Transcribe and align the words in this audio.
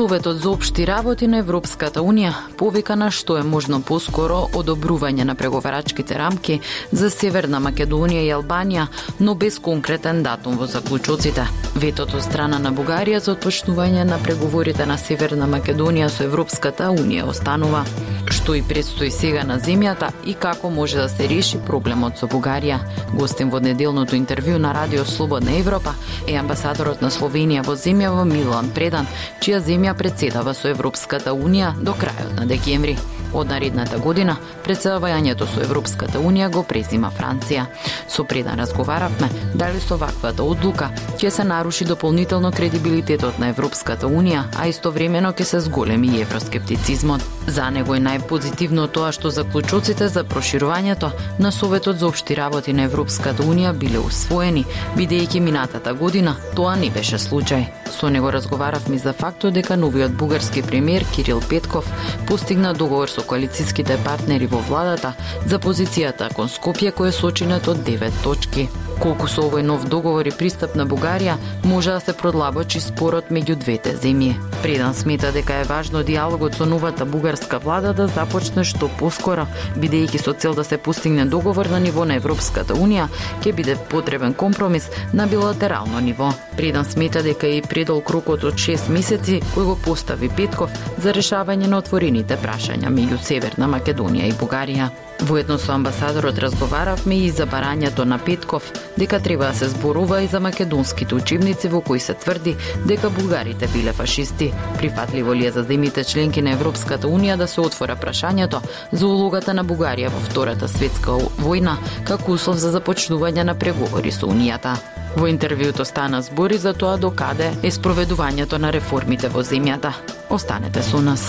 Советот 0.00 0.36
за 0.40 0.50
општи 0.50 0.86
работи 0.86 1.26
на 1.28 1.42
Европската 1.42 2.00
Унија 2.00 2.32
повика 2.56 2.94
на 2.96 3.10
што 3.12 3.36
е 3.36 3.42
можно 3.44 3.82
поскоро 3.84 4.38
одобрување 4.56 5.26
на 5.28 5.34
преговарачките 5.36 6.16
рамки 6.16 6.56
за 6.92 7.10
Северна 7.12 7.60
Македонија 7.60 8.22
и 8.24 8.30
Албанија, 8.32 8.86
но 9.20 9.34
без 9.34 9.58
конкретен 9.58 10.22
датум 10.22 10.56
во 10.56 10.64
заклучоците. 10.66 11.44
Ветото 11.76 12.20
страна 12.24 12.58
на 12.58 12.72
Бугарија 12.72 13.20
за 13.20 13.34
отпочнување 13.34 14.04
на 14.08 14.16
преговорите 14.24 14.86
на 14.86 14.96
Северна 14.96 15.44
Македонија 15.44 16.08
со 16.08 16.24
Европската 16.24 16.88
Унија 16.88 17.28
останува. 17.28 17.84
Што 18.30 18.54
и 18.54 18.62
предстои 18.62 19.10
сега 19.10 19.44
на 19.44 19.58
земјата 19.60 20.12
и 20.24 20.34
како 20.34 20.70
може 20.70 20.96
да 20.96 21.08
се 21.08 21.28
реши 21.28 21.58
проблемот 21.66 22.16
со 22.16 22.26
Бугарија. 22.26 22.78
Гостин 23.12 23.50
во 23.50 23.60
неделното 23.60 24.16
интервју 24.16 24.56
на 24.56 24.72
Радио 24.74 25.04
Слободна 25.04 25.58
Европа 25.58 25.94
е 26.26 26.36
амбасадорот 26.40 27.02
на 27.02 27.10
Словенија 27.10 27.66
во 27.66 27.74
земјава 27.76 28.24
Милан 28.24 28.70
Предан, 28.74 29.06
чија 29.40 29.60
земја 29.60 29.89
Македонија 29.90 29.94
председава 29.94 30.54
со 30.54 30.68
Европската 30.68 31.32
Унија 31.32 31.74
до 31.82 31.92
крајот 31.92 32.36
на 32.36 32.46
декември. 32.46 32.96
Од 33.32 33.46
наредната 33.46 33.98
година, 33.98 34.36
председавањето 34.64 35.46
со 35.46 35.60
Европската 35.62 36.18
Унија 36.18 36.50
го 36.50 36.62
презима 36.62 37.10
Франција. 37.10 37.66
Со 38.08 38.24
предан 38.24 38.58
разговаравме 38.58 39.28
дали 39.54 39.80
со 39.80 39.96
ваквата 39.96 40.42
одлука 40.42 40.90
ќе 41.18 41.30
се 41.30 41.44
наруши 41.44 41.84
дополнително 41.84 42.50
кредибилитетот 42.52 43.38
на 43.38 43.48
Европската 43.48 44.06
Унија, 44.06 44.44
а 44.58 44.66
истовремено 44.66 45.32
ќе 45.32 45.44
се 45.44 45.60
зголеми 45.60 46.08
и 46.08 46.22
евроскептицизмот. 46.22 47.22
За 47.46 47.70
него 47.70 47.94
е 47.94 48.00
најпозитивно 48.00 48.88
тоа 48.88 49.12
што 49.12 49.30
заклучоците 49.30 50.08
за 50.08 50.24
проширувањето 50.24 51.10
на 51.38 51.52
Советот 51.52 51.98
за 51.98 52.06
општи 52.06 52.36
работи 52.36 52.72
на 52.72 52.82
Европската 52.82 53.42
Унија 53.42 53.72
биле 53.72 53.98
усвоени, 53.98 54.66
бидејќи 54.96 55.40
минатата 55.40 55.94
година 55.94 56.36
тоа 56.54 56.76
не 56.76 56.90
беше 56.90 57.18
случај. 57.18 57.66
Со 57.90 58.08
него 58.08 58.30
разговаравме 58.32 58.98
за 58.98 59.12
фактот 59.12 59.54
дека 59.54 59.76
новиот 59.80 60.12
бугарски 60.12 60.62
премиер 60.62 61.04
Кирил 61.14 61.40
Петков 61.48 61.88
постигна 62.28 62.74
договор 62.74 63.08
со 63.08 63.22
коалициските 63.22 63.98
партнери 64.04 64.46
во 64.46 64.60
владата 64.68 65.14
за 65.46 65.58
позицијата 65.58 66.28
кон 66.34 66.52
Скопје 66.52 66.92
кој 66.92 67.08
е 67.08 67.16
сочинет 67.16 67.68
од 67.68 67.82
9 67.88 68.22
точки. 68.22 68.68
Колку 69.00 69.30
со 69.32 69.46
овој 69.48 69.62
нов 69.64 69.86
договор 69.88 70.28
и 70.28 70.32
пристап 70.36 70.74
на 70.76 70.84
Бугарија 70.84 71.38
може 71.64 71.94
да 71.96 72.00
се 72.04 72.12
продлабочи 72.12 72.82
спорот 72.84 73.30
меѓу 73.32 73.54
двете 73.56 73.94
земји. 73.96 74.34
Предан 74.60 74.92
смета 74.94 75.30
дека 75.32 75.54
е 75.62 75.64
важно 75.64 76.02
диалогот 76.04 76.54
со 76.54 76.66
новата 76.66 77.06
бугарска 77.08 77.58
влада 77.58 77.94
да 77.96 78.08
започне 78.12 78.64
што 78.64 78.90
поскоро, 79.00 79.46
бидејќи 79.80 80.20
со 80.20 80.34
цел 80.36 80.54
да 80.54 80.64
се 80.64 80.76
постигне 80.76 81.24
договор 81.24 81.70
на 81.72 81.80
ниво 81.80 82.04
на 82.04 82.18
Европската 82.20 82.76
Унија, 82.76 83.08
ќе 83.40 83.54
биде 83.56 83.78
потребен 83.88 84.34
компромис 84.34 84.90
на 85.14 85.26
билатерално 85.26 86.00
ниво. 86.00 86.34
Предан 86.56 86.84
смета 86.84 87.22
дека 87.22 87.48
и 87.48 87.62
предол 87.62 88.02
крокот 88.04 88.44
од 88.44 88.60
6 88.60 88.92
месеци 88.92 89.40
кој 89.60 89.66
го 89.66 89.76
постави 89.84 90.28
Петков 90.32 90.72
за 91.04 91.12
решавање 91.12 91.68
на 91.68 91.78
отворените 91.82 92.38
прашања 92.40 92.88
меѓу 92.88 93.18
Северна 93.20 93.66
Македонија 93.68 94.28
и 94.30 94.36
Бугарија. 94.40 94.86
Воедно 95.28 95.58
со 95.60 95.74
амбасадорот 95.74 96.38
разговаравме 96.40 97.18
и 97.26 97.30
за 97.30 97.44
барањето 97.46 98.06
на 98.08 98.16
Петков, 98.18 98.70
дека 98.96 99.20
треба 99.20 99.50
да 99.50 99.54
се 99.54 99.68
зборува 99.68 100.22
и 100.22 100.26
за 100.26 100.40
македонските 100.40 101.14
учебници 101.14 101.68
во 101.68 101.80
кои 101.80 102.00
се 102.00 102.14
тврди 102.14 102.56
дека 102.86 103.10
бугарите 103.10 103.68
биле 103.74 103.92
фашисти. 103.92 104.52
Прифатливо 104.78 105.34
ли 105.34 105.46
е 105.46 105.52
за 105.52 105.62
земите 105.62 106.04
членки 106.04 106.42
на 106.42 106.56
Европската 106.56 107.08
Унија 107.08 107.36
да 107.36 107.46
се 107.46 107.60
отвора 107.60 107.96
прашањето 108.00 108.62
за 108.92 109.06
улогата 109.06 109.52
на 109.54 109.64
Бугарија 109.64 110.08
во 110.08 110.24
Втората 110.30 110.68
светска 110.68 111.20
војна 111.44 111.76
како 112.08 112.32
услов 112.32 112.56
за 112.56 112.72
започнување 112.72 113.44
на 113.44 113.54
преговори 113.54 114.12
со 114.12 114.26
Унијата? 114.26 114.99
Во 115.16 115.26
интервјуто 115.28 115.84
стана 115.84 116.22
збори 116.22 116.58
за 116.58 116.72
тоа 116.74 116.96
докаде 116.96 117.52
е 117.62 117.70
спроведувањето 117.70 118.58
на 118.58 118.70
реформите 118.70 119.28
во 119.28 119.42
земјата. 119.42 119.92
Останете 120.30 120.82
со 120.82 121.00
нас. 121.00 121.24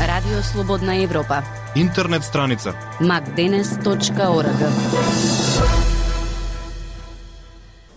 Радио 0.00 0.42
Слободна 0.42 0.96
Европа 0.96 1.42
интернет 1.74 2.24
страница 2.24 2.74
macdenes.org 3.00 4.60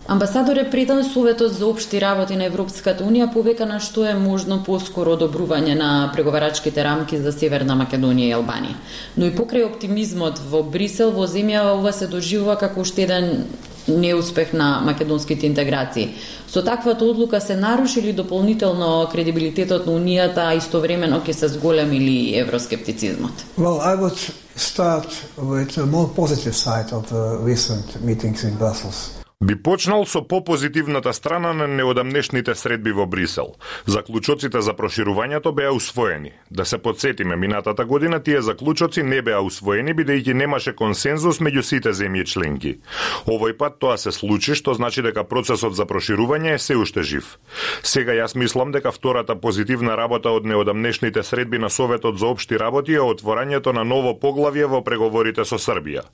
Амбасадор 0.08 0.56
е 0.56 0.70
предан 0.70 1.04
Советот 1.04 1.52
за 1.52 1.66
обшти 1.66 2.00
работи 2.00 2.36
на 2.36 2.44
Европската 2.46 3.02
Унија 3.04 3.26
повека 3.32 3.66
на 3.66 3.80
што 3.82 4.04
е 4.06 4.12
можно 4.14 4.60
поскоро 4.62 5.16
одобрување 5.18 5.74
на 5.74 5.88
преговарачките 6.14 6.84
рамки 6.84 7.18
за 7.18 7.32
Северна 7.34 7.74
Македонија 7.74 8.28
и 8.30 8.36
Албанија. 8.36 8.76
Но 9.16 9.26
и 9.26 9.34
покрај 9.34 9.66
оптимизмот 9.66 10.38
во 10.50 10.62
Брисел, 10.62 11.10
во 11.10 11.26
земја 11.26 11.72
ова 11.72 11.90
се 11.92 12.06
доживува 12.06 12.54
како 12.54 12.86
уште 12.86 13.02
еден 13.02 13.50
неуспех 13.88 14.52
на 14.52 14.80
македонските 14.86 15.46
интеграции. 15.46 16.14
Со 16.46 16.62
таквата 16.62 17.04
одлука 17.04 17.40
се 17.40 17.56
наруши 17.56 18.02
ли 18.02 18.12
дополнително 18.12 19.08
кредибилитетот 19.10 19.86
на 19.86 19.92
Унијата, 19.98 20.46
а 20.46 20.54
истовремено 20.54 21.18
ќе 21.18 21.32
се 21.32 21.48
зголеми 21.48 21.98
ли 21.98 22.38
евроскептицизмот? 22.38 23.58
Well, 23.58 23.82
I 23.82 23.98
would 23.98 24.18
start 24.54 25.10
with 25.36 25.78
a 25.78 25.86
more 25.86 26.08
positive 26.14 26.54
side 26.54 26.92
of 26.92 27.10
the 27.10 27.42
recent 27.42 28.00
meetings 28.04 28.44
in 28.44 28.54
Brussels. 28.54 29.15
Би 29.40 29.54
почнал 29.54 30.06
со 30.06 30.22
попозитивната 30.22 31.12
страна 31.12 31.52
на 31.52 31.66
неодамнешните 31.68 32.54
средби 32.54 32.92
во 32.92 33.06
Брисел. 33.06 33.52
Заклучоците 33.84 34.62
за 34.64 34.72
проширувањето 34.72 35.52
беа 35.52 35.74
усвоени. 35.76 36.32
Да 36.50 36.64
се 36.64 36.78
подсетиме, 36.78 37.36
минатата 37.36 37.84
година 37.84 38.22
тие 38.22 38.40
заклучоци 38.40 39.02
не 39.02 39.20
беа 39.20 39.42
усвоени 39.44 39.92
бидејќи 39.92 40.32
немаше 40.32 40.72
консензус 40.72 41.40
меѓу 41.44 41.62
сите 41.62 41.92
земји 41.92 42.24
членки. 42.24 42.80
Овој 43.28 43.52
пат 43.60 43.76
тоа 43.78 43.98
се 43.98 44.12
случи, 44.12 44.54
што 44.54 44.72
значи 44.72 45.04
дека 45.04 45.24
процесот 45.28 45.76
за 45.76 45.84
проширување 45.84 46.54
е 46.54 46.58
се 46.58 46.76
уште 46.80 47.04
жив. 47.04 47.36
Сега 47.82 48.16
јас 48.16 48.38
мислам 48.40 48.72
дека 48.72 48.88
втората 48.88 49.36
позитивна 49.36 50.00
работа 50.00 50.32
од 50.32 50.48
неодамнешните 50.48 51.22
средби 51.22 51.58
на 51.58 51.68
Советот 51.68 52.18
за 52.18 52.32
општи 52.32 52.56
работи 52.56 52.96
е 52.96 53.04
отворањето 53.04 53.76
на 53.76 53.84
ново 53.84 54.16
поглавје 54.16 54.64
во 54.64 54.80
преговорите 54.80 55.44
со 55.44 55.60
Србија. 55.60 56.08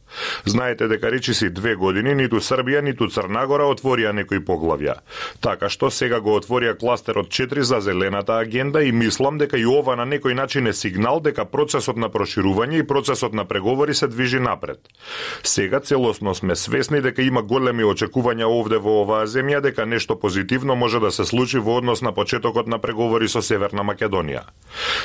Знаете 0.44 0.88
дека 0.88 1.06
речиси 1.06 1.54
две 1.54 1.76
години 1.76 2.18
ниту 2.18 2.42
Србија 2.42 2.82
ниту 2.82 3.11
Црнагора 3.12 3.66
отворија 3.68 4.12
некои 4.16 4.40
поглавја. 4.40 4.98
Така 5.44 5.68
што 5.68 5.90
сега 5.90 6.20
го 6.20 6.38
отворија 6.40 6.78
кластерот 6.78 7.28
4 7.28 7.60
за 7.60 7.80
зелената 7.80 8.38
агенда 8.38 8.82
и 8.82 8.92
мислам 8.92 9.38
дека 9.38 9.58
и 9.58 9.66
ова 9.66 9.96
на 9.96 10.06
некој 10.08 10.34
начин 10.34 10.66
е 10.66 10.72
сигнал 10.72 11.20
дека 11.20 11.44
процесот 11.44 11.96
на 11.96 12.08
проширување 12.08 12.80
и 12.80 12.86
процесот 12.86 13.34
на 13.34 13.44
преговори 13.44 13.94
се 13.94 14.08
движи 14.08 14.40
напред. 14.40 14.88
Сега 15.42 15.80
целосно 15.80 16.34
сме 16.34 16.56
свесни 16.56 17.00
дека 17.00 17.22
има 17.22 17.42
големи 17.42 17.84
очекувања 17.84 18.48
овде 18.48 18.78
во 18.78 19.02
оваа 19.02 19.26
земја 19.26 19.60
дека 19.60 19.86
нешто 19.86 20.16
позитивно 20.18 20.74
може 20.74 21.00
да 21.00 21.10
се 21.10 21.24
случи 21.24 21.58
во 21.58 21.76
однос 21.76 22.02
на 22.02 22.12
почетокот 22.12 22.66
на 22.66 22.78
преговори 22.78 23.28
со 23.28 23.42
Северна 23.42 23.84
Македонија. 23.84 24.42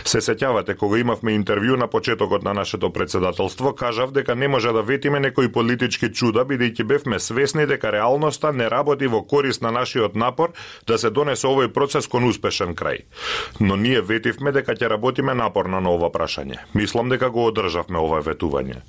Се 0.04 0.22
сеќавате 0.24 0.78
кога 0.78 1.00
имавме 1.00 1.36
интервју 1.36 1.76
на 1.76 1.88
почетокот 1.88 2.44
на 2.44 2.54
нашето 2.54 2.94
председателство, 2.94 3.74
кажав 3.76 4.12
дека 4.12 4.36
не 4.36 4.48
може 4.48 4.72
да 4.72 4.82
ветиме 4.82 5.20
некои 5.20 5.52
политички 5.52 6.10
чуда 6.14 6.46
бидејќи 6.46 6.84
бевме 6.84 7.20
свесни 7.20 7.66
дека 7.68 7.92
реалноста 7.98 8.54
не 8.54 8.70
работи 8.70 9.08
во 9.08 9.24
корист 9.24 9.62
на 9.62 9.72
нашиот 9.72 10.16
напор 10.16 10.54
да 10.88 10.98
се 10.98 11.10
донесе 11.10 11.48
овој 11.50 11.72
процес 11.74 12.08
кон 12.08 12.28
успешен 12.30 12.76
крај. 12.78 13.04
Но 13.60 13.76
ние 13.76 14.02
ветивме 14.02 14.54
дека 14.56 14.76
ќе 14.78 14.92
работиме 14.94 15.34
напорно 15.34 15.82
на 15.82 15.94
ова 15.94 16.12
прашање. 16.14 16.60
Мислам 16.74 17.10
дека 17.10 17.30
го 17.34 17.48
одржавме 17.50 18.00
ова 18.00 18.22
ветување. 18.22 18.82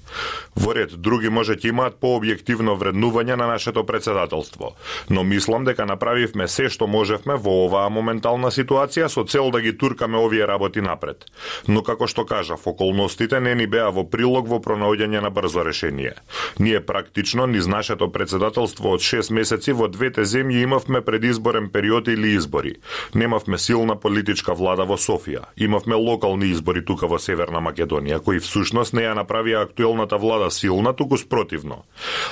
Во 0.56 0.74
ред 0.76 0.96
други 1.00 1.30
може 1.32 1.56
ќе 1.56 1.72
имаат 1.72 1.98
пообјективно 2.02 2.76
вреднување 2.78 3.36
на 3.36 3.48
нашето 3.48 3.84
председателство, 3.86 4.74
но 5.10 5.24
мислам 5.24 5.64
дека 5.64 5.86
направивме 5.86 6.48
се 6.48 6.68
што 6.68 6.86
можевме 6.86 7.36
во 7.36 7.64
оваа 7.66 7.88
моментална 7.88 8.52
ситуација 8.52 9.08
со 9.08 9.24
цел 9.24 9.50
да 9.50 9.60
ги 9.64 9.76
туркаме 9.78 10.18
овие 10.18 10.46
работи 10.46 10.80
напред. 10.84 11.24
Но 11.68 11.82
како 11.82 12.06
што 12.06 12.26
кажав, 12.26 12.66
околностите 12.66 13.40
не 13.40 13.54
ни 13.54 13.66
беа 13.66 13.90
во 13.90 14.04
прилог 14.04 14.48
во 14.48 14.60
пронаоѓање 14.60 15.22
на 15.24 15.30
брзо 15.30 15.64
решение. 15.64 16.14
Ние 16.58 16.80
практично 16.84 17.46
низ 17.46 17.66
нашето 17.66 18.12
председателство 18.12 18.97
од 18.98 19.04
6 19.06 19.30
месеци 19.30 19.72
во 19.78 19.86
двете 19.86 20.24
земји 20.26 20.64
имавме 20.66 21.00
предизборен 21.06 21.68
период 21.70 22.08
или 22.08 22.34
избори. 22.34 22.74
Немавме 23.14 23.58
силна 23.58 23.94
политичка 23.94 24.54
влада 24.58 24.82
во 24.82 24.96
Софија. 24.98 25.46
Имавме 25.56 25.94
локални 25.94 26.50
избори 26.50 26.82
тука 26.84 27.06
во 27.06 27.18
Северна 27.22 27.62
Македонија, 27.62 28.18
кои 28.18 28.42
всушност 28.42 28.96
не 28.98 29.04
ја 29.06 29.14
направија 29.14 29.62
актуелната 29.62 30.18
влада 30.18 30.50
силна, 30.50 30.92
туку 30.92 31.16
спротивно. 31.16 31.84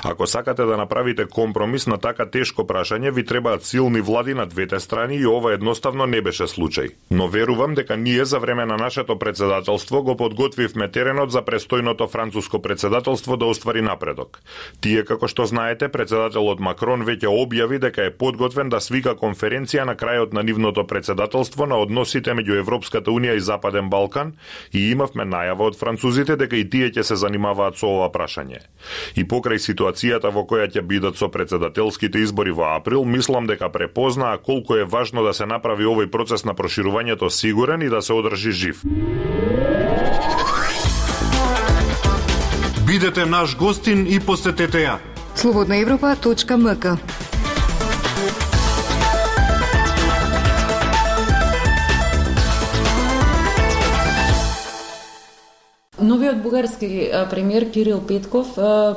Ако 0.02 0.26
сакате 0.26 0.64
да 0.66 0.76
направите 0.76 1.26
компромис 1.26 1.86
на 1.86 1.98
така 1.98 2.26
тешко 2.26 2.66
прашање, 2.66 3.14
ви 3.14 3.24
требаат 3.24 3.64
силни 3.64 4.00
влади 4.00 4.34
на 4.34 4.46
двете 4.46 4.80
страни 4.80 5.16
и 5.16 5.26
ова 5.26 5.54
едноставно 5.54 6.06
не 6.06 6.22
беше 6.22 6.50
случај. 6.50 6.90
Но 7.10 7.28
верувам 7.28 7.74
дека 7.74 7.96
ние 7.96 8.24
за 8.24 8.38
време 8.38 8.66
на 8.66 8.76
нашето 8.76 9.18
председателство 9.18 10.02
го 10.02 10.16
подготвивме 10.16 10.90
теренот 10.90 11.30
за 11.30 11.42
престојното 11.42 12.10
француско 12.10 12.62
председателство 12.62 13.36
да 13.36 13.46
оствари 13.46 13.82
напредок. 13.82 14.40
Тие, 14.80 15.04
како 15.04 15.28
што 15.28 15.46
знаете, 15.46 15.88
председателот 15.88 16.55
Претседателот 16.56 16.60
Макрон 16.60 17.04
веќе 17.04 17.28
објави 17.28 17.78
дека 17.80 18.06
е 18.06 18.10
подготвен 18.10 18.70
да 18.70 18.80
свика 18.80 19.14
конференција 19.14 19.84
на 19.84 19.94
крајот 19.96 20.32
на 20.32 20.42
нивното 20.42 20.86
председателство 20.86 21.66
на 21.66 21.76
односите 21.76 22.32
меѓу 22.32 22.58
Европската 22.58 23.10
унија 23.10 23.36
и 23.36 23.40
Западен 23.40 23.90
Балкан 23.90 24.32
и 24.72 24.90
имавме 24.90 25.24
најава 25.24 25.68
од 25.68 25.76
французите 25.76 26.36
дека 26.36 26.56
и 26.56 26.64
тие 26.64 26.90
ќе 26.90 27.02
се 27.02 27.16
занимаваат 27.16 27.76
со 27.76 27.86
ова 27.86 28.08
прашање. 28.10 28.62
И 29.16 29.24
покрај 29.24 29.60
ситуацијата 29.60 30.32
во 30.32 30.46
која 30.46 30.68
ќе 30.70 30.82
бидат 30.82 31.16
со 31.16 31.28
председателските 31.28 32.18
избори 32.18 32.52
во 32.52 32.76
април, 32.76 33.04
мислам 33.04 33.46
дека 33.46 33.68
препознаа 33.68 34.38
колку 34.38 34.76
е 34.76 34.84
важно 34.84 35.24
да 35.24 35.34
се 35.34 35.46
направи 35.46 35.84
овој 35.84 36.10
процес 36.10 36.44
на 36.44 36.54
проширувањето 36.54 37.28
сигурен 37.28 37.82
и 37.82 37.88
да 37.92 38.02
се 38.02 38.12
одржи 38.12 38.52
жив. 38.52 38.82
Бидете 42.86 43.26
наш 43.26 43.56
гостин 43.56 44.06
и 44.06 44.20
посетете 44.20 44.86
ја. 44.86 45.15
Слободнаевропа.мк 45.36 46.98
Новиот 56.00 56.42
бугарски 56.42 57.10
премиер 57.30 57.70
Кирил 57.70 58.00
Петков 58.00 58.46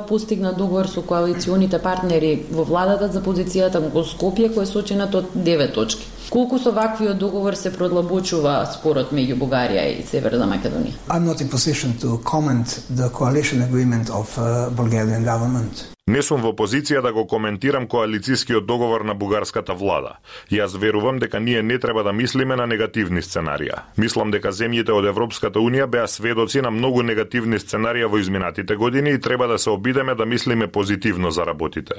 постигна 0.08 0.52
договор 0.52 0.86
со 0.86 1.02
коалиционите 1.02 1.78
партнери 1.78 2.46
во 2.50 2.64
владата 2.64 3.08
за 3.12 3.20
позицијата 3.20 3.80
во 3.80 4.04
Скопје 4.04 4.48
кој 4.54 4.62
е 4.62 4.66
сочинат 4.66 5.14
од 5.14 5.32
9 5.34 5.74
точки. 5.74 6.06
Колку 6.30 6.58
со 6.58 6.72
ваквиот 6.72 7.18
договор 7.18 7.54
се 7.54 7.72
продлабочува 7.72 8.64
спорот 8.72 9.12
меѓу 9.12 9.36
Бугарија 9.40 9.86
и 9.98 10.04
Северна 10.06 10.46
Македонија? 10.46 10.94
I'm 11.08 11.24
not 11.24 11.40
in 11.40 11.48
position 11.48 11.96
to 12.00 12.18
comment 12.24 12.80
the 12.88 13.08
coalition 13.10 13.62
agreement 13.62 14.10
of 14.10 14.38
uh, 14.38 14.70
Bulgarian 14.70 15.24
government. 15.24 15.90
Не 16.10 16.24
сум 16.26 16.40
во 16.42 16.50
позиција 16.58 17.04
да 17.06 17.12
го 17.14 17.22
коментирам 17.30 17.84
коалицискиот 17.86 18.64
договор 18.66 19.04
на 19.06 19.14
бугарската 19.14 19.76
влада. 19.78 20.16
Јас 20.50 20.72
верувам 20.74 21.20
дека 21.22 21.38
ние 21.38 21.62
не 21.62 21.78
треба 21.78 22.02
да 22.02 22.12
мислиме 22.12 22.56
на 22.56 22.64
негативни 22.66 23.22
сценарија. 23.22 23.84
Мислам 23.96 24.32
дека 24.34 24.50
земјите 24.50 24.90
од 24.90 25.06
Европската 25.06 25.62
Унија 25.62 25.86
беа 25.86 26.08
сведоци 26.10 26.64
на 26.66 26.72
многу 26.74 27.04
негативни 27.06 27.60
сценарија 27.62 28.08
во 28.10 28.18
изминатите 28.18 28.74
години 28.74 29.12
и 29.14 29.20
треба 29.20 29.46
да 29.46 29.58
се 29.58 29.70
обидеме 29.70 30.14
да 30.14 30.26
мислиме 30.26 30.66
позитивно 30.66 31.30
за 31.30 31.46
работите. 31.46 31.94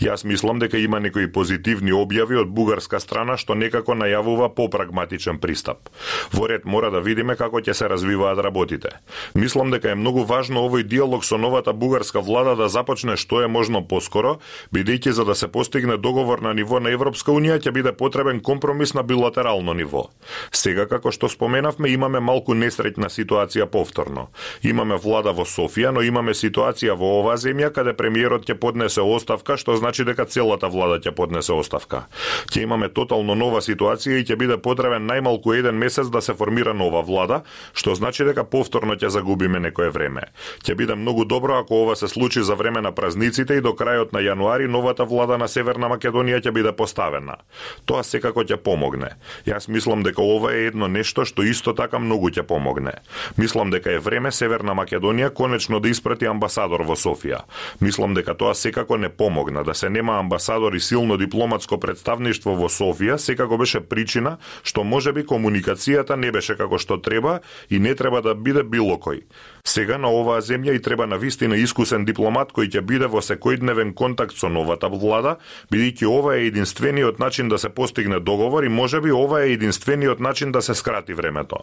Јас 0.00 0.24
мислам 0.24 0.58
дека 0.58 0.78
има 0.78 1.00
некои 1.00 1.28
позитивни 1.32 1.92
објави 1.92 2.40
од 2.40 2.48
бугарска 2.48 3.00
страна 3.00 3.36
што 3.36 3.54
некако 3.54 3.92
најавува 3.92 4.54
попрагматичен 4.54 5.36
пристап. 5.38 5.92
Во 6.32 6.48
ред 6.48 6.64
мора 6.64 6.90
да 6.90 7.04
видиме 7.04 7.36
како 7.36 7.60
ќе 7.60 7.76
се 7.76 7.92
развиваат 7.92 8.38
работите. 8.40 8.96
Мислам 9.34 9.70
дека 9.70 9.90
е 9.92 10.00
многу 10.00 10.24
важно 10.24 10.64
овој 10.64 10.88
диалог 10.88 11.28
со 11.28 11.36
новата 11.36 11.76
бугарска 11.76 12.24
влада 12.24 12.56
да 12.56 12.72
започне 12.72 13.20
што 13.20 13.42
е 13.44 13.49
можно 13.50 13.82
поскоро, 13.86 14.38
бидејќи 14.72 15.10
за 15.10 15.24
да 15.24 15.34
се 15.34 15.48
постигне 15.48 15.96
договор 15.96 16.40
на 16.40 16.54
ниво 16.54 16.80
на 16.80 16.90
Европска 16.90 17.32
унија 17.32 17.58
ќе 17.60 17.72
биде 17.74 17.92
потребен 17.92 18.40
компромис 18.40 18.94
на 18.94 19.02
билатерално 19.02 19.74
ниво. 19.74 20.08
Сега 20.52 20.86
како 20.86 21.10
што 21.10 21.28
споменавме 21.28 21.90
имаме 21.90 22.20
малку 22.20 22.54
несреќна 22.54 23.10
ситуација 23.10 23.66
повторно. 23.66 24.28
Имаме 24.62 24.96
влада 24.96 25.32
во 25.32 25.44
Софија, 25.44 25.90
но 25.90 26.02
имаме 26.02 26.34
ситуација 26.34 26.96
во 26.96 27.20
оваа 27.20 27.36
земја 27.36 27.72
каде 27.74 27.94
премиерот 27.96 28.46
ќе 28.46 28.54
поднесе 28.54 29.02
оставка, 29.02 29.56
што 29.56 29.76
значи 29.76 30.04
дека 30.04 30.24
целата 30.24 30.68
влада 30.68 31.00
ќе 31.02 31.14
поднесе 31.16 31.52
оставка. 31.52 32.06
Ќе 32.50 32.62
имаме 32.62 32.88
тотално 32.88 33.34
нова 33.34 33.60
ситуација 33.64 34.20
и 34.20 34.24
ќе 34.24 34.38
биде 34.38 34.58
потребен 34.58 35.06
најмалку 35.10 35.54
еден 35.56 35.78
месец 35.78 36.10
да 36.10 36.22
се 36.22 36.34
формира 36.34 36.74
нова 36.74 37.02
влада, 37.02 37.42
што 37.74 37.94
значи 37.94 38.24
дека 38.24 38.44
повторно 38.44 38.96
ќе 38.96 39.10
загубиме 39.10 39.60
некое 39.60 39.90
време. 39.90 40.30
Ќе 40.64 40.76
биде 40.76 40.94
многу 40.94 41.24
добро 41.24 41.58
ако 41.58 41.82
ова 41.84 41.96
се 41.96 42.08
случи 42.08 42.42
за 42.42 42.54
време 42.54 42.80
на 42.80 42.92
празници 42.92 43.39
месеците 43.40 43.58
и 43.58 43.62
до 43.62 43.72
крајот 43.72 44.12
на 44.12 44.20
јануари 44.20 44.68
новата 44.68 45.04
влада 45.04 45.38
на 45.38 45.48
Северна 45.48 45.88
Македонија 45.88 46.40
ќе 46.40 46.52
биде 46.52 46.72
поставена. 46.72 47.38
Тоа 47.84 48.02
секако 48.02 48.44
ќе 48.44 48.56
помогне. 48.56 49.16
Јас 49.46 49.68
мислам 49.68 50.02
дека 50.02 50.22
ова 50.22 50.52
е 50.52 50.68
едно 50.68 50.88
нешто 50.88 51.24
што 51.24 51.42
исто 51.42 51.74
така 51.74 51.98
многу 51.98 52.30
ќе 52.30 52.42
помогне. 52.42 52.92
Мислам 53.36 53.70
дека 53.70 53.92
е 53.92 53.98
време 53.98 54.32
Северна 54.32 54.74
Македонија 54.74 55.30
конечно 55.34 55.80
да 55.80 55.88
испрати 55.88 56.26
амбасадор 56.26 56.82
во 56.82 56.96
Софија. 56.96 57.44
Мислам 57.80 58.14
дека 58.14 58.34
тоа 58.34 58.54
секако 58.54 58.96
не 58.96 59.08
помогна 59.08 59.64
да 59.64 59.74
се 59.74 59.90
нема 59.90 60.18
амбасадор 60.18 60.72
и 60.74 60.80
силно 60.80 61.16
дипломатско 61.16 61.78
представништво 61.80 62.56
во 62.56 62.68
Софија, 62.68 63.16
секако 63.16 63.56
беше 63.56 63.80
причина 63.80 64.38
што 64.62 64.84
можеби 64.84 65.24
комуникацијата 65.24 66.16
не 66.16 66.30
беше 66.30 66.56
како 66.56 66.78
што 66.78 66.98
треба 67.00 67.40
и 67.70 67.78
не 67.78 67.94
треба 67.94 68.22
да 68.22 68.34
биде 68.34 68.62
било 68.62 68.98
кој. 68.98 69.22
Сега 69.64 69.98
на 69.98 70.08
оваа 70.08 70.40
земја 70.40 70.74
и 70.76 70.82
треба 70.82 71.06
на 71.06 71.16
вистина 71.16 71.56
искусен 71.56 72.04
дипломат 72.04 72.52
кој 72.52 72.70
ќе 72.70 72.80
биде 72.80 73.06
во 73.06 73.20
секојдневен 73.30 73.94
контакт 73.94 74.36
со 74.36 74.48
новата 74.48 74.90
влада, 74.90 75.36
бидејќи 75.72 76.06
ова 76.10 76.36
е 76.36 76.46
единствениот 76.50 77.18
начин 77.18 77.48
да 77.48 77.58
се 77.58 77.68
постигне 77.68 78.20
договор 78.20 78.64
и 78.64 78.68
можеби 78.68 79.12
ова 79.12 79.42
е 79.44 79.52
единствениот 79.52 80.20
начин 80.20 80.52
да 80.52 80.62
се 80.62 80.74
скрати 80.74 81.14
времето. 81.14 81.56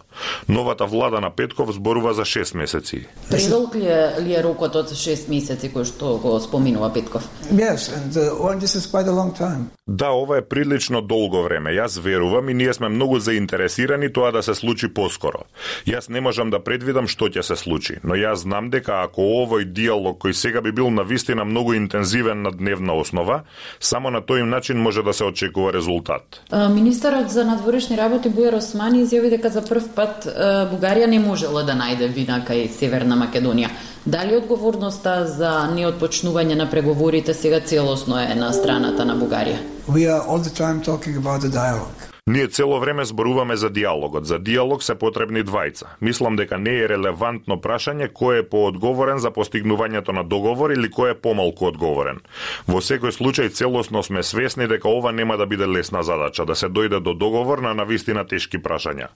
Новата 0.50 0.86
влада 0.86 1.22
на 1.22 1.30
Петков 1.30 1.72
зборува 1.72 2.14
за 2.14 2.22
6 2.22 2.56
месеци. 2.58 3.06
Предолг 3.30 3.76
ли 3.76 3.86
е, 3.86 4.22
ли 4.22 4.34
е 4.36 4.44
рокот 4.44 4.76
од 4.76 4.92
6 4.92 5.30
месеци 5.30 5.72
кој 5.74 5.86
што 5.86 6.18
го 6.22 6.40
споминува 6.40 6.94
Петков? 6.94 7.28
Yes, 7.52 7.92
and 7.92 8.12
uh, 8.16 8.60
this 8.60 8.76
is 8.76 8.88
quite 8.88 9.08
a 9.08 9.16
long 9.16 9.34
time. 9.34 9.70
Да, 9.88 10.10
ова 10.12 10.38
е 10.38 10.42
прилично 10.42 11.02
долго 11.02 11.44
време. 11.44 11.72
Јас 11.72 12.00
верувам 12.00 12.50
и 12.50 12.54
ние 12.54 12.74
сме 12.74 12.90
многу 12.90 13.20
заинтересирани 13.20 14.14
тоа 14.14 14.32
да 14.32 14.44
се 14.44 14.56
случи 14.56 14.94
поскоро. 14.94 15.48
Јас 15.88 16.10
не 16.10 16.22
можам 16.22 16.52
да 16.52 16.60
предвидам 16.60 17.08
што 17.08 17.32
ќе 17.32 17.42
се 17.42 17.56
случи, 17.56 17.96
но 18.04 18.16
јас 18.20 18.44
знам 18.44 18.68
дека 18.70 19.04
ако 19.08 19.22
овој 19.22 19.64
диалог 19.72 20.20
кој 20.20 20.36
сега 20.36 20.62
би 20.62 20.72
бил 20.72 20.92
на 20.92 21.04
вистина 21.08 21.46
многу 21.48 21.74
интензивен 21.74 22.42
на 22.42 22.52
дневна 22.52 22.94
основа, 22.94 23.42
само 23.80 24.10
на 24.10 24.22
тој 24.22 24.44
начин 24.44 24.78
може 24.78 25.04
да 25.04 25.14
се 25.14 25.24
очекува 25.24 25.74
резултат. 25.74 26.42
Министерот 26.52 27.30
за 27.30 27.46
надворешни 27.46 27.98
работи 27.98 28.30
Бујар 28.30 28.58
Османи 28.58 29.04
изјави 29.06 29.30
дека 29.30 29.50
за 29.50 29.62
прв 29.62 29.90
пат 29.96 30.28
Бугарија 30.72 31.08
не 31.08 31.20
можела 31.20 31.64
да 31.64 31.74
најде 31.74 32.08
вина 32.14 32.42
кај 32.48 32.68
Северна 32.72 33.18
Македонија. 33.18 33.70
Дали 34.06 34.38
одговорноста 34.38 35.26
за 35.28 35.68
неотпочнување 35.76 36.56
на 36.56 36.70
преговорите 36.70 37.34
сега 37.34 37.60
целосно 37.60 38.20
е 38.20 38.36
на 38.36 38.54
страната 38.54 39.06
на 39.06 39.18
Бугарија? 39.18 39.60
We 39.88 40.08
are 40.08 40.22
all 40.28 40.40
the 40.40 40.54
time 40.54 40.82
talking 40.82 41.18
about 41.18 41.42
the 41.42 41.52
dialogue. 41.52 42.07
Ние 42.28 42.48
цело 42.48 42.80
време 42.80 43.06
зборуваме 43.06 43.56
за 43.56 43.70
диалогот. 43.70 44.26
За 44.26 44.40
диалог 44.40 44.84
се 44.84 44.96
потребни 44.96 45.44
двајца. 45.44 45.86
Мислам 46.02 46.36
дека 46.36 46.58
не 46.58 46.74
е 46.76 46.88
релевантно 46.92 47.56
прашање 47.56 48.10
кој 48.12 48.42
е 48.42 48.44
поодговорен 48.44 49.22
за 49.24 49.32
постигнувањето 49.32 50.12
на 50.12 50.26
договор 50.28 50.74
или 50.76 50.90
кој 50.92 51.12
е 51.12 51.16
помалку 51.16 51.70
одговорен. 51.72 52.20
Во 52.68 52.82
секој 52.84 53.16
случај 53.16 53.48
целосно 53.56 54.04
сме 54.04 54.24
свесни 54.24 54.68
дека 54.68 54.90
ова 54.90 55.14
нема 55.16 55.38
да 55.38 55.46
биде 55.46 55.68
лесна 55.68 56.04
задача, 56.04 56.44
да 56.46 56.56
се 56.56 56.68
дојде 56.68 57.00
до 57.00 57.14
договор 57.14 57.64
на 57.64 57.72
навистина 57.74 58.28
тешки 58.28 58.60
прашања. 58.60 59.08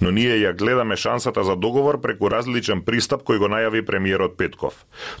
Но 0.00 0.10
ние 0.10 0.34
ја 0.34 0.56
гледаме 0.58 0.96
шансата 0.96 1.44
за 1.44 1.54
договор 1.56 2.00
преку 2.00 2.26
различен 2.30 2.82
пристап 2.82 3.22
кој 3.22 3.38
го 3.38 3.46
најави 3.46 3.86
премиерот 3.86 4.36
Петков. 4.36 4.74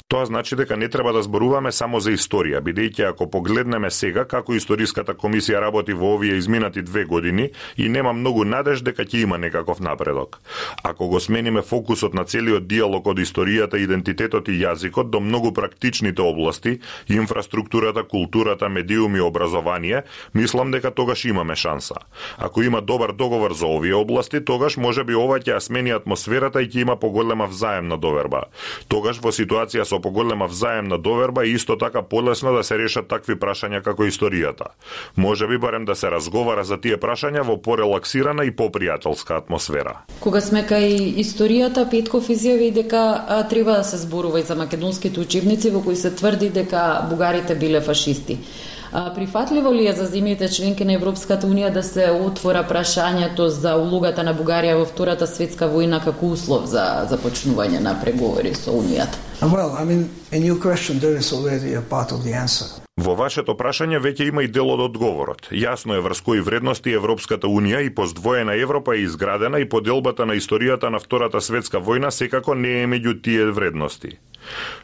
Тоа 0.08 0.26
значи 0.26 0.56
дека 0.56 0.76
не 0.76 0.88
треба 0.88 1.12
да 1.12 1.22
зборуваме 1.22 1.72
само 1.72 2.00
за 2.00 2.10
историја, 2.10 2.58
бидејќи 2.58 3.06
ако 3.06 3.30
погледнеме 3.30 3.90
сега 3.90 4.24
како 4.24 4.54
историската 4.54 5.14
комисија 5.14 5.60
работи 5.60 5.94
во 5.94 6.16
овие 6.18 6.34
изминати 6.34 6.82
две 6.82 7.04
години, 7.04 7.35
години 7.36 7.50
и 7.76 7.88
нема 7.88 8.12
многу 8.12 8.44
надеж 8.44 8.82
дека 8.82 9.04
ќе 9.04 9.22
има 9.22 9.38
некаков 9.38 9.80
напредок. 9.80 10.40
Ако 10.82 11.08
го 11.08 11.20
смениме 11.20 11.62
фокусот 11.62 12.14
на 12.14 12.24
целиот 12.24 12.66
диалог 12.66 13.06
од 13.06 13.18
историјата, 13.18 13.76
идентитетот 13.76 14.48
и 14.48 14.60
јазикот 14.60 15.10
до 15.10 15.20
многу 15.20 15.52
практичните 15.52 16.22
области, 16.22 16.80
инфраструктурата, 17.08 18.02
културата, 18.02 18.68
медиум 18.68 19.16
и 19.16 19.20
образование, 19.20 20.02
мислам 20.34 20.70
дека 20.70 20.90
тогаш 20.90 21.24
имаме 21.24 21.56
шанса. 21.56 21.94
Ако 22.38 22.62
има 22.62 22.80
добар 22.80 23.12
договор 23.12 23.52
за 23.52 23.66
овие 23.66 23.94
области, 23.94 24.44
тогаш 24.44 24.76
може 24.76 25.04
би 25.04 25.14
ова 25.14 25.38
ќе 25.38 25.58
смени 25.60 25.90
атмосферата 25.90 26.62
и 26.62 26.68
ќе 26.68 26.80
има 26.80 26.96
поголема 26.96 27.46
взаемна 27.46 27.96
доверба. 27.96 28.46
Тогаш 28.88 29.20
во 29.20 29.32
ситуација 29.32 29.84
со 29.84 30.00
поголема 30.00 30.46
взаемна 30.46 30.98
доверба 30.98 31.44
е 31.44 31.56
исто 31.56 31.76
така 31.76 32.02
полесно 32.02 32.52
да 32.52 32.64
се 32.64 32.78
решат 32.78 33.08
такви 33.08 33.34
прашања 33.36 33.82
како 33.82 34.04
историјата. 34.04 34.72
Може 35.16 35.46
би 35.46 35.58
барем 35.58 35.84
да 35.84 35.94
се 35.94 36.10
разговара 36.10 36.64
за 36.64 36.76
тие 36.80 36.96
прашања 36.96 37.25
прашања 37.26 37.42
во 37.46 37.56
порелаксирана 37.58 38.44
и 38.44 38.52
попријателска 38.54 39.38
атмосфера. 39.38 40.04
Кога 40.20 40.40
сме 40.40 40.62
кај 40.62 41.18
историјата, 41.18 41.88
Петков 41.90 42.28
изјави 42.28 42.72
дека 42.72 43.24
а, 43.28 43.42
треба 43.48 43.78
да 43.78 43.84
се 43.84 43.96
зборува 43.96 44.40
и 44.40 44.42
за 44.42 44.54
македонските 44.54 45.20
учебници 45.20 45.70
во 45.70 45.82
кои 45.82 45.96
се 45.96 46.10
тврди 46.10 46.48
дека 46.50 47.06
бугарите 47.10 47.54
биле 47.54 47.80
фашисти. 47.80 48.38
А, 48.92 49.12
прифатливо 49.14 49.72
ли 49.74 49.88
е 49.88 49.92
за 49.92 50.06
земјите 50.06 50.48
членки 50.48 50.84
на 50.84 50.94
Европската 50.94 51.46
Унија 51.46 51.72
да 51.72 51.82
се 51.82 52.10
отвора 52.10 52.64
прашањето 52.64 53.48
за 53.48 53.76
улогата 53.76 54.22
на 54.22 54.34
Бугарија 54.34 54.78
во 54.78 54.86
Втората 54.86 55.26
светска 55.26 55.66
војна 55.66 56.02
како 56.04 56.26
услов 56.26 56.66
за 56.66 57.06
започнување 57.10 57.80
на 57.80 57.98
преговори 58.00 58.54
со 58.54 58.70
Унијата? 58.70 59.18
Well, 59.42 59.74
I 59.76 59.84
mean, 59.84 60.08
in 60.32 60.44
your 60.44 60.56
question 60.56 60.98
there 60.98 61.16
is 61.16 61.32
already 61.32 61.74
a 61.74 61.82
part 61.82 62.12
of 62.12 62.24
the 62.24 62.32
answer. 62.32 62.85
Во 62.96 63.12
вашето 63.12 63.52
прашање 63.60 63.98
веќе 64.00 64.26
има 64.30 64.42
и 64.42 64.48
дел 64.48 64.70
од 64.72 64.80
одговорот. 64.80 65.50
Јасно 65.52 65.98
е 65.98 66.04
врз 66.04 66.22
кои 66.24 66.40
вредности 66.40 66.94
Европската 66.96 67.46
Унија 67.46 67.82
и 67.84 67.90
поздвоена 67.94 68.54
Европа 68.56 68.94
е 68.96 69.02
изградена 69.04 69.60
и 69.60 69.68
поделбата 69.68 70.24
на 70.26 70.34
историјата 70.40 70.88
на 70.88 70.98
Втората 70.98 71.40
светска 71.44 71.78
војна 71.78 72.10
секако 72.10 72.54
не 72.54 72.72
е 72.82 72.86
меѓу 72.86 73.20
тие 73.22 73.50
вредности. 73.52 74.16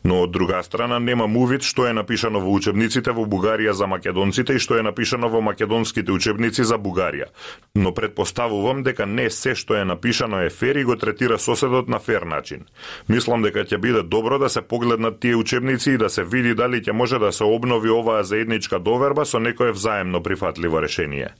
Но 0.04 0.23
од 0.23 0.31
друга 0.31 0.62
страна 0.62 0.99
немам 0.99 1.37
увид 1.37 1.62
што 1.62 1.87
е 1.87 1.92
напишано 1.92 2.40
во 2.40 2.52
учебниците 2.52 3.12
во 3.12 3.25
Бугарија 3.25 3.73
за 3.73 3.87
македонците 3.87 4.57
и 4.57 4.62
што 4.62 4.78
е 4.78 4.83
напишано 4.83 5.28
во 5.28 5.40
македонските 5.40 6.12
учебници 6.12 6.64
за 6.64 6.78
Бугарија. 6.78 7.31
Но 7.75 7.95
предпоставувам 7.95 8.83
дека 8.83 9.07
не 9.07 9.31
се 9.31 9.54
што 9.54 9.75
е 9.75 9.85
напишано 9.85 10.42
е 10.42 10.50
фер 10.50 10.76
и 10.76 10.85
го 10.85 10.97
третира 10.97 11.38
соседот 11.38 11.88
на 11.88 11.99
фер 11.99 12.23
начин. 12.23 12.66
Мислам 13.09 13.42
дека 13.42 13.64
ќе 13.64 13.78
биде 13.78 14.02
добро 14.02 14.38
да 14.38 14.49
се 14.49 14.62
погледнат 14.62 15.21
тие 15.21 15.37
учебници 15.37 15.90
и 15.90 15.99
да 15.99 16.11
се 16.11 16.25
види 16.25 16.54
дали 16.54 16.83
ќе 16.83 16.92
може 16.92 17.19
да 17.19 17.33
се 17.33 17.45
обнови 17.45 17.90
оваа 17.90 18.25
заедничка 18.25 18.78
доверба 18.78 19.25
со 19.25 19.38
некое 19.38 19.73
взаемно 19.73 20.23
прифатливо 20.23 20.83
решение. 20.83 21.35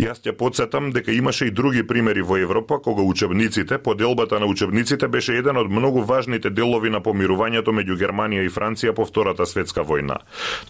Јас 0.00 0.22
ќе 0.24 0.32
подсетам 0.32 0.86
дека 0.96 1.12
имаше 1.12 1.50
и 1.50 1.52
други 1.52 1.82
примери 1.84 2.22
во 2.24 2.38
Европа 2.40 2.78
кога 2.80 3.02
учебниците, 3.04 3.76
поделбата 3.78 4.38
на 4.40 4.46
учебниците 4.46 5.08
беше 5.08 5.34
еден 5.36 5.58
од 5.60 5.68
многу 5.68 6.00
важните 6.08 6.48
делови 6.50 6.88
на 6.90 7.02
помирувањето 7.04 7.74
меѓу 7.76 7.98
Германија 8.00 8.46
и 8.46 8.48
Франција 8.48 8.94
по 8.96 9.04
Втората 9.04 9.44
светска 9.44 9.84
војна. 9.84 10.16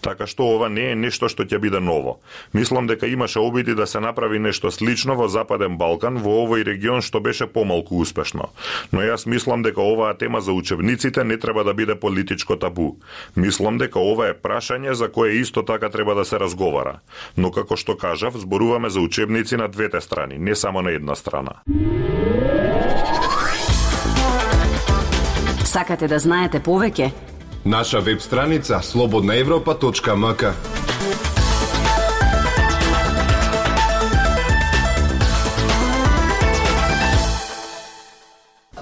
Така 0.02 0.26
што 0.26 0.48
ова 0.56 0.68
не 0.68 0.88
е 0.90 0.96
нешто 0.98 1.28
што 1.30 1.46
ќе 1.46 1.60
биде 1.62 1.78
ново. 1.78 2.16
Мислам 2.52 2.88
дека 2.90 3.06
имаше 3.06 3.38
обиди 3.38 3.74
да 3.74 3.86
се 3.86 4.00
направи 4.00 4.38
нешто 4.38 4.70
слично 4.70 5.14
во 5.14 5.28
Западен 5.28 5.78
Балкан, 5.78 6.18
во 6.18 6.42
овој 6.42 6.66
регион 6.66 6.98
што 6.98 7.20
беше 7.20 7.46
помалку 7.46 8.02
успешно. 8.02 8.50
Но 8.90 9.06
јас 9.06 9.28
мислам 9.30 9.62
дека 9.62 9.78
оваа 9.80 10.18
тема 10.18 10.40
за 10.40 10.52
учебниците 10.52 11.24
не 11.24 11.38
треба 11.38 11.64
да 11.64 11.74
биде 11.74 11.94
политичко 11.94 12.56
табу. 12.56 12.96
Мислам 13.36 13.78
дека 13.78 14.02
ова 14.02 14.26
е 14.26 14.34
прашање 14.34 14.98
за 14.98 15.06
кое 15.06 15.38
исто 15.38 15.62
така 15.62 15.88
треба 15.88 16.18
да 16.18 16.24
се 16.24 16.38
разговара. 16.38 16.98
Но 17.36 17.54
како 17.54 17.76
што 17.76 17.94
кажав, 17.94 18.34
зборуваме 18.34 18.90
за 18.90 18.98
учебниците 18.98 19.19
учебници 19.20 19.56
на 19.56 19.68
двете 19.68 20.00
страни, 20.00 20.38
не 20.38 20.54
само 20.54 20.82
на 20.82 20.90
една 20.90 21.14
страна. 21.14 21.52
Сакате 25.64 26.08
да 26.08 26.18
знаете 26.18 26.60
повеќе? 26.60 27.10
Наша 27.64 28.00
веб 28.00 28.20
страница 28.20 28.80
слободнаевропа.мк 28.82 30.44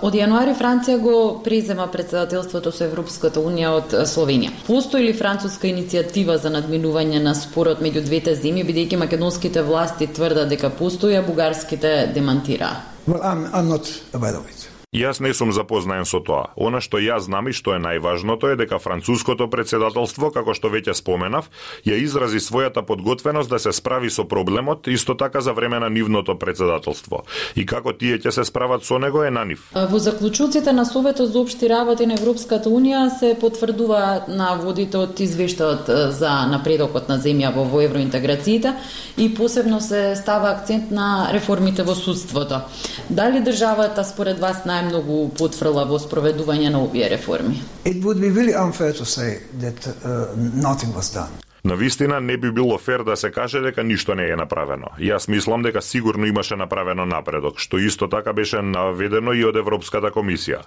Од 0.02 0.14
јануари 0.14 0.52
Франција 0.54 0.98
го 1.02 1.14
презема 1.44 1.88
председателството 1.90 2.70
со 2.74 2.84
Европската 2.86 3.42
Унија 3.42 3.72
од 3.80 3.96
Словенија. 4.06 4.52
Постои 4.66 5.02
ли 5.02 5.14
француска 5.16 5.66
иницијатива 5.66 6.38
за 6.38 6.52
надминување 6.54 7.22
на 7.24 7.34
спорот 7.34 7.82
меѓу 7.82 8.04
двете 8.06 8.36
земји, 8.38 8.66
бидејќи 8.68 9.00
македонските 9.02 9.62
власти 9.66 10.06
тврдат 10.06 10.54
дека 10.54 10.70
постои, 10.70 11.16
а 11.18 11.22
бугарските 11.26 12.12
демантира? 12.14 12.70
Well, 13.08 13.22
I'm, 13.22 13.48
I'm 13.52 13.68
not 13.68 13.88
aware 14.12 14.36
of 14.36 14.46
it. 14.50 14.57
Јас 14.96 15.18
не 15.20 15.34
сум 15.36 15.50
запознаен 15.52 16.06
со 16.08 16.16
тоа. 16.24 16.54
Она 16.56 16.78
што 16.80 16.96
јас 16.96 17.26
знам 17.28 17.50
и 17.50 17.52
што 17.52 17.74
е 17.76 17.80
најважното 17.84 18.48
е 18.48 18.56
дека 18.56 18.78
француското 18.80 19.44
председателство, 19.52 20.30
како 20.32 20.54
што 20.56 20.70
веќе 20.72 20.94
споменав, 20.96 21.50
ја 21.84 21.98
изрази 22.00 22.40
својата 22.40 22.80
подготвеност 22.88 23.50
да 23.52 23.58
се 23.60 23.72
справи 23.76 24.08
со 24.08 24.24
проблемот 24.24 24.88
исто 24.88 25.12
така 25.14 25.42
за 25.44 25.52
време 25.52 25.76
на 25.78 25.90
нивното 25.92 26.38
председателство. 26.38 27.20
И 27.54 27.66
како 27.66 27.92
тие 27.92 28.16
ќе 28.16 28.32
се 28.32 28.44
справат 28.48 28.88
со 28.88 28.96
него 28.96 29.20
е 29.22 29.30
на 29.30 29.44
нив. 29.44 29.66
Во 29.74 29.98
заклучуците 29.98 30.72
на 30.72 30.86
Советот 30.88 31.36
за 31.36 31.38
општи 31.38 31.68
работи 31.68 32.06
на 32.08 32.16
Европската 32.16 32.72
Унија 32.72 33.12
се 33.12 33.34
потврдува 33.36 34.24
наводите 34.32 34.96
од 35.04 35.20
извештајот 35.20 35.92
за 36.16 36.32
напредокот 36.48 37.12
на 37.12 37.20
земја 37.20 37.52
во 37.52 37.82
евроинтеграциите 37.84 38.72
и 39.18 39.28
посебно 39.34 39.84
се 39.84 40.16
става 40.16 40.48
акцент 40.56 40.90
на 40.90 41.28
реформите 41.28 41.84
во 41.84 41.92
судството. 41.92 42.64
Дали 43.10 43.44
државата 43.44 44.04
според 44.04 44.40
вас 44.40 44.64
на 44.64 44.77
најмногу 44.78 45.30
потврла 45.38 45.84
во 45.88 45.98
спроведување 45.98 46.70
на 46.70 46.82
овие 46.84 47.08
реформи? 47.10 47.60
It 47.84 48.02
would 48.04 48.20
be 48.20 48.30
really 48.30 48.54
unfair 48.54 48.92
to 48.92 49.04
say 49.04 49.40
that 49.60 49.86
uh, 49.86 50.34
nothing 50.36 50.94
was 50.94 51.10
done. 51.10 51.30
На 51.64 51.76
вистина 51.76 52.20
не 52.20 52.36
би 52.36 52.50
било 52.50 52.78
фер 52.78 53.02
да 53.02 53.16
се 53.16 53.30
каже 53.30 53.60
дека 53.60 53.84
ништо 53.84 54.14
не 54.14 54.28
е 54.30 54.36
направено. 54.36 54.86
Јас 54.98 55.28
мислам 55.28 55.62
дека 55.62 55.82
сигурно 55.82 56.26
имаше 56.26 56.56
направено 56.56 57.06
напредок, 57.06 57.58
што 57.58 57.78
исто 57.78 58.08
така 58.08 58.32
беше 58.32 58.62
наведено 58.62 59.32
и 59.32 59.44
од 59.44 59.56
Европската 59.56 60.10
комисија. 60.14 60.62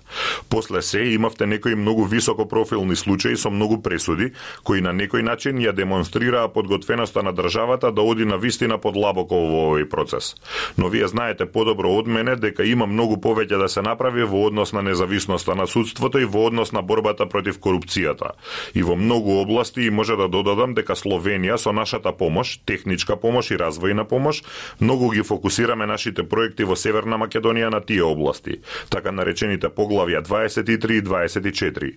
После 0.50 0.82
се 0.82 1.04
имавте 1.16 1.48
некои 1.48 1.76
многу 1.76 2.04
високо 2.04 2.48
профилни 2.48 2.96
случаи 2.96 3.38
со 3.38 3.50
многу 3.50 3.82
пресуди, 3.82 4.34
кои 4.64 4.82
на 4.82 4.92
некој 4.92 5.22
начин 5.24 5.58
ја 5.64 5.72
демонстрираа 5.72 6.52
подготвеноста 6.52 7.24
на 7.24 7.32
државата 7.32 7.92
да 7.92 8.02
оди 8.02 8.26
на 8.26 8.38
вистина 8.38 8.78
подлабоко 8.78 9.36
во 9.36 9.62
овој 9.72 9.88
процес. 9.90 10.36
Но 10.78 10.90
вие 10.90 11.08
знаете 11.08 11.46
подобро 11.46 11.88
од 11.88 12.08
мене 12.08 12.36
дека 12.36 12.64
има 12.64 12.86
многу 12.86 13.16
повеќе 13.16 13.58
да 13.58 13.70
се 13.70 13.82
направи 13.82 14.24
во 14.24 14.46
однос 14.48 14.74
на 14.74 14.82
независноста 14.82 15.56
на 15.56 15.68
судството 15.68 16.20
и 16.20 16.26
во 16.26 16.46
однос 16.52 16.72
на 16.72 16.82
борбата 16.82 17.26
против 17.26 17.60
корупцијата. 17.60 18.36
И 18.74 18.84
во 18.84 18.96
многу 18.96 19.40
области 19.40 19.82
и 19.82 19.90
може 19.90 20.16
да 20.16 20.28
додадам 20.28 20.74
дека 20.74 20.81
дека 20.82 20.98
Словенија 20.98 21.58
со 21.62 21.72
нашата 21.72 22.12
помош, 22.12 22.58
техничка 22.66 23.16
помош 23.16 23.52
и 23.54 23.60
развојна 23.60 24.06
помош, 24.10 24.42
многу 24.80 25.12
ги 25.14 25.24
фокусираме 25.24 25.86
нашите 25.86 26.24
проекти 26.28 26.66
во 26.66 26.76
Северна 26.76 27.20
Македонија 27.22 27.70
на 27.72 27.82
тие 27.82 28.04
области, 28.04 28.60
така 28.90 29.12
наречените 29.12 29.70
поглавја 29.70 30.24
23 30.26 30.98
и 30.98 31.02
24. 31.02 31.92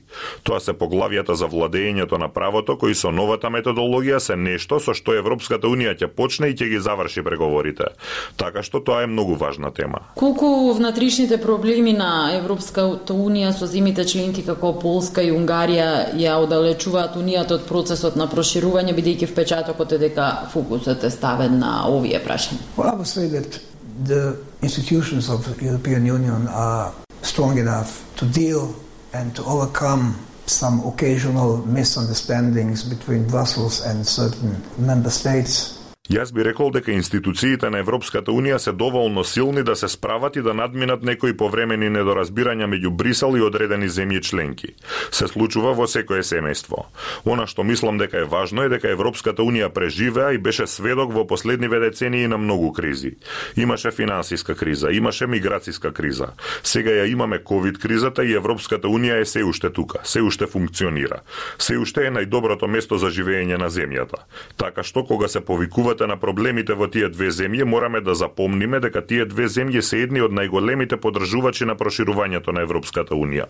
Тоа 0.44 0.60
се 0.60 0.72
поглавјата 0.76 1.32
за 1.32 1.48
владењето 1.48 2.18
на 2.18 2.28
правото, 2.28 2.76
кои 2.78 2.94
со 2.94 3.10
новата 3.10 3.50
методологија 3.50 4.20
се 4.20 4.36
нешто 4.36 4.80
со 4.80 4.94
што 4.94 5.16
Европската 5.16 5.68
Унија 5.68 5.96
ќе 5.96 6.08
почне 6.08 6.52
и 6.52 6.56
ќе 6.56 6.68
ги 6.68 6.80
заврши 6.80 7.24
преговорите. 7.24 7.94
Така 8.36 8.62
што 8.62 8.80
тоа 8.80 9.04
е 9.04 9.10
многу 9.10 9.34
важна 9.34 9.72
тема. 9.72 10.04
Колку 10.14 10.74
внатрешните 10.74 11.40
проблеми 11.40 11.92
на 11.96 12.34
Европската 12.36 13.14
Унија 13.14 13.52
со 13.56 13.66
земите 13.66 14.04
членки 14.04 14.44
како 14.44 14.74
Полска 14.78 15.22
и 15.22 15.32
Унгарија 15.32 16.14
ја 16.18 16.36
оддалечуваат 16.44 17.16
Унијата 17.16 17.58
од 17.58 17.66
процесот 17.68 18.16
на 18.16 18.26
проширување 18.30 18.73
прашање 18.73 18.93
бидејќи 18.97 19.29
впечатокот 19.31 19.91
е 19.93 19.97
дека 19.97 20.29
фокусот 20.53 21.03
е 21.03 21.09
ставен 21.13 21.59
на 21.59 21.87
овие 21.87 22.21
прашања? 22.25 22.59
Well, 22.77 22.89
I 22.89 22.95
would 22.95 23.07
say 23.07 23.27
that 23.27 23.59
the 24.03 24.37
institutions 24.61 25.29
of 25.29 25.45
the 25.45 25.65
European 25.65 26.05
Union 26.05 26.47
are 26.47 26.91
strong 27.21 27.57
enough 27.57 28.03
to 28.15 28.25
deal 28.25 28.73
and 29.13 29.35
to 29.35 29.43
overcome 29.43 30.15
some 30.45 30.81
occasional 30.85 31.57
misunderstandings 31.65 32.83
between 32.83 33.27
Brussels 33.27 33.81
and 33.85 34.05
certain 34.05 34.61
member 34.77 35.09
states 35.09 35.72
Јас 36.04 36.34
би 36.36 36.42
рекол 36.44 36.68
дека 36.68 36.92
институциите 36.92 37.70
на 37.72 37.78
Европската 37.80 38.28
Унија 38.28 38.58
се 38.60 38.72
доволно 38.76 39.22
силни 39.24 39.62
да 39.64 39.72
се 39.76 39.88
справат 39.88 40.36
и 40.36 40.42
да 40.44 40.52
надминат 40.54 41.02
некои 41.02 41.32
повремени 41.32 41.86
недоразбирања 41.88 42.66
меѓу 42.68 42.90
Брисел 42.92 43.38
и 43.38 43.40
одредени 43.40 43.88
земји 43.88 44.20
членки. 44.20 44.74
Се 45.10 45.28
случува 45.32 45.72
во 45.72 45.86
секое 45.88 46.20
семејство. 46.20 46.82
Она 47.24 47.46
што 47.48 47.64
мислам 47.64 47.96
дека 47.96 48.20
е 48.20 48.28
важно 48.28 48.66
е 48.66 48.68
дека 48.68 48.90
Европската 48.92 49.40
Унија 49.40 49.70
преживеа 49.72 50.34
и 50.34 50.38
беше 50.38 50.66
сведок 50.66 51.14
во 51.14 51.24
последниве 51.24 51.80
децении 51.80 52.28
на 52.28 52.36
многу 52.36 52.72
кризи. 52.72 53.14
Имаше 53.56 53.90
финансиска 53.90 54.54
криза, 54.54 54.92
имаше 54.92 55.26
миграциска 55.26 55.92
криза. 55.92 56.34
Сега 56.62 56.90
ја 56.90 57.08
имаме 57.08 57.38
ковид 57.38 57.80
кризата 57.80 58.24
и 58.24 58.36
Европската 58.36 58.88
Унија 58.88 59.22
е 59.22 59.24
се 59.24 59.44
уште 59.44 59.72
тука, 59.72 60.04
се 60.04 60.20
уште 60.20 60.46
функционира. 60.46 61.22
Се 61.58 61.78
уште 61.78 62.06
е 62.06 62.12
најдоброто 62.12 62.68
место 62.68 62.98
за 62.98 63.08
живење 63.08 63.56
на 63.56 63.72
земјата. 63.72 64.28
Така 64.60 64.84
што 64.84 65.06
кога 65.08 65.32
се 65.32 65.40
повикува 65.40 65.93
структурата 65.94 66.06
на 66.06 66.16
проблемите 66.16 66.74
во 66.74 66.88
тие 66.90 67.08
две 67.08 67.30
земји, 67.30 67.64
мораме 67.64 68.00
да 68.00 68.14
запомниме 68.14 68.80
дека 68.80 69.00
тие 69.02 69.24
две 69.26 69.46
земји 69.46 69.80
се 69.80 70.02
едни 70.02 70.20
од 70.20 70.32
најголемите 70.32 70.96
подржувачи 70.96 71.64
на 71.64 71.76
проширувањето 71.76 72.52
на 72.52 72.62
Европската 72.62 73.14
Унија. 73.14 73.46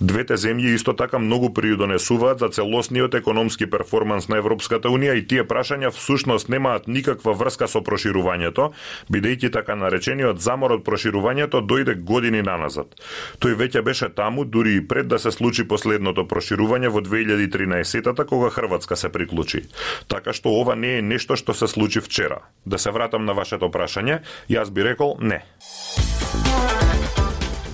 Двете 0.00 0.34
земји 0.34 0.74
исто 0.74 0.92
така 0.94 1.18
многу 1.18 1.50
придонесуваат 1.54 2.38
за 2.38 2.48
целосниот 2.48 3.14
економски 3.14 3.66
перформанс 3.66 4.28
на 4.28 4.36
Европската 4.36 4.88
Унија 4.88 5.18
и 5.18 5.26
тие 5.26 5.44
прашања 5.44 5.90
всушност 5.90 6.48
немаат 6.48 6.86
никаква 6.86 7.32
врска 7.32 7.66
со 7.68 7.82
проширувањето, 7.82 8.70
бидејќи 9.10 9.52
така 9.52 9.74
наречениот 9.74 10.40
замор 10.40 10.72
од 10.72 10.84
проширувањето 10.84 11.62
дојде 11.66 11.98
години 11.98 12.42
наназад. 12.42 12.94
Тој 13.40 13.56
веќе 13.58 13.82
беше 13.82 14.08
таму 14.08 14.44
дури 14.44 14.76
и 14.76 14.86
пред 14.86 15.08
да 15.08 15.18
се 15.18 15.32
случи 15.32 15.66
последното 15.68 16.26
проширување 16.28 16.88
во 16.88 17.00
2013-та 17.00 18.24
кога 18.24 18.50
Хрватска 18.50 18.96
се 18.96 19.08
приклучи. 19.08 19.66
Така 20.08 20.32
што 20.32 20.54
ова 20.54 20.76
не 20.76 20.98
е 20.98 21.02
нешто 21.02 21.36
што 21.36 21.54
се 21.54 21.71
случи 21.72 22.00
вчера. 22.00 22.42
Да 22.66 22.78
се 22.78 22.90
вратам 22.90 23.24
на 23.24 23.32
вашето 23.34 23.72
прашање, 23.72 24.20
јас 24.50 24.70
би 24.70 24.84
рекол 24.84 25.16
не. 25.20 25.40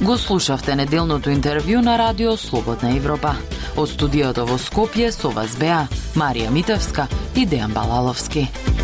Го 0.00 0.14
слушавте 0.14 0.76
неделното 0.78 1.31
интервју 1.31 1.83
на 1.83 1.99
Радио 1.99 2.37
Слободна 2.37 2.95
Европа. 2.97 3.35
Од 3.76 3.90
студиото 3.90 4.47
во 4.47 4.55
Скопје 4.59 5.11
со 5.11 5.35
вас 5.35 5.59
беа 5.59 5.88
Марија 6.14 6.55
Митевска 6.55 7.11
и 7.35 7.47
Дејан 7.47 7.75
Балаловски. 7.75 8.77